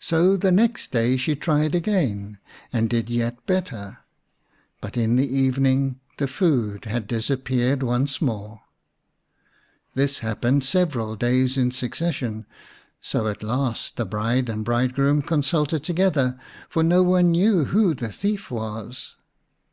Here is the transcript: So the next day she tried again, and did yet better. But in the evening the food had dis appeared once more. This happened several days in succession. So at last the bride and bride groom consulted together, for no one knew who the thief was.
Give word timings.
So 0.00 0.36
the 0.36 0.50
next 0.50 0.90
day 0.90 1.16
she 1.16 1.36
tried 1.36 1.76
again, 1.76 2.38
and 2.72 2.90
did 2.90 3.08
yet 3.08 3.46
better. 3.46 3.98
But 4.80 4.96
in 4.96 5.14
the 5.14 5.32
evening 5.32 6.00
the 6.18 6.26
food 6.26 6.86
had 6.86 7.06
dis 7.06 7.30
appeared 7.30 7.80
once 7.80 8.20
more. 8.20 8.62
This 9.94 10.18
happened 10.18 10.64
several 10.64 11.14
days 11.14 11.56
in 11.56 11.70
succession. 11.70 12.46
So 13.00 13.28
at 13.28 13.44
last 13.44 13.94
the 13.96 14.04
bride 14.04 14.48
and 14.48 14.64
bride 14.64 14.92
groom 14.92 15.22
consulted 15.22 15.84
together, 15.84 16.36
for 16.68 16.82
no 16.82 17.04
one 17.04 17.30
knew 17.30 17.66
who 17.66 17.94
the 17.94 18.10
thief 18.10 18.50
was. 18.50 19.14